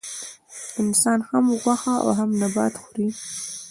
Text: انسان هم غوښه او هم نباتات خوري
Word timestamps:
انسان 0.81 1.19
هم 1.29 1.45
غوښه 1.61 1.93
او 2.03 2.09
هم 2.17 2.29
نباتات 2.41 2.73
خوري 2.81 3.07